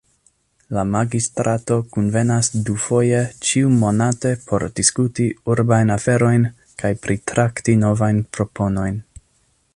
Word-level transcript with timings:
La 0.75 0.83
Magistrato 0.93 1.75
kunvenas 1.95 2.49
dufoje 2.69 3.19
ĉiu-monate 3.49 4.33
por 4.49 4.67
diskuti 4.81 5.29
urbajn 5.57 5.95
aferojn 5.99 6.51
kaj 6.83 6.95
pritrakti 7.07 7.77
novajn 7.85 8.25
proponojn. 8.39 8.99